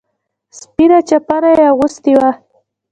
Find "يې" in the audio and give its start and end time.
1.57-1.63